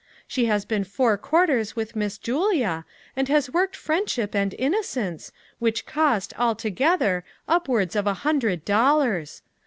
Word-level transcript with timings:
She 0.25 0.45
has 0.47 0.65
been 0.65 0.83
four 0.83 1.15
quarters 1.15 1.75
with 1.75 1.95
Miss 1.95 2.17
Julia, 2.17 2.85
and 3.15 3.27
has 3.29 3.51
worked 3.53 3.75
Friendship 3.75 4.33
and 4.33 4.55
Innocence, 4.57 5.31
which 5.59 5.85
cost, 5.85 6.33
altogether, 6.39 7.23
upwards 7.47 7.95
of 7.95 8.07
a 8.07 8.15
hundred 8.25 8.65
dollars. 8.65 9.43